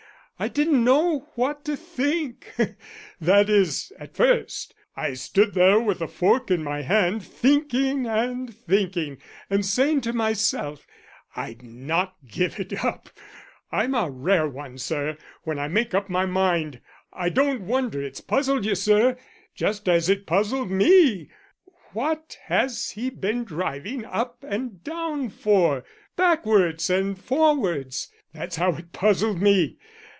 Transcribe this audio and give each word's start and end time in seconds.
I 0.39 0.47
didn't 0.47 0.83
know 0.83 1.27
what 1.35 1.63
to 1.65 1.77
think 1.77 2.55
that 3.21 3.47
is, 3.47 3.93
at 3.99 4.15
first. 4.17 4.73
I 4.95 5.13
stood 5.13 5.53
there 5.53 5.79
with 5.79 5.99
the 5.99 6.07
fork 6.07 6.49
in 6.49 6.63
my 6.63 6.81
hand 6.81 7.21
thinking 7.21 8.07
and 8.07 8.51
thinking 8.51 9.19
and 9.51 9.63
saying 9.63 10.01
to 10.01 10.13
myself 10.13 10.87
I'd 11.35 11.61
not 11.61 12.15
give 12.27 12.59
it 12.59 12.83
up 12.83 13.11
I'm 13.71 13.93
a 13.93 14.09
rare 14.09 14.47
one, 14.47 14.79
sir, 14.79 15.15
when 15.43 15.59
I 15.59 15.67
make 15.67 15.93
up 15.93 16.09
my 16.09 16.25
mind. 16.25 16.81
I 17.13 17.29
don't 17.29 17.61
wonder 17.61 18.01
it's 18.01 18.19
puzzled 18.19 18.65
you, 18.65 18.73
sir, 18.73 19.17
just 19.53 19.87
as 19.87 20.09
it 20.09 20.25
puzzled 20.25 20.71
me. 20.71 21.29
What 21.93 22.35
has 22.45 22.89
he 22.89 23.11
been 23.11 23.43
driving 23.43 24.05
up 24.05 24.43
and 24.43 24.83
down 24.83 25.29
for 25.29 25.83
backwards 26.15 26.89
and 26.89 27.15
forwards? 27.15 28.09
That's 28.33 28.55
how 28.55 28.73
it 28.77 28.91
puzzled 28.91 29.39
me. 29.39 29.77